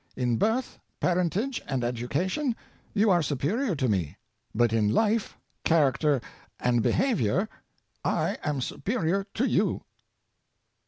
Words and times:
In 0.15 0.37
birth, 0.37 0.79
parentage 0.99 1.61
and 1.67 1.83
education 1.83 2.55
you 2.91 3.11
are 3.11 3.21
superior 3.21 3.75
to 3.75 3.87
me, 3.87 4.17
but 4.55 4.73
in 4.73 4.91
life, 4.91 5.37
character 5.63 6.19
and 6.59 6.81
behavior 6.81 7.47
I 8.03 8.39
am 8.43 8.61
superior 8.61 9.27
to 9.35 9.45
you." 9.47 9.83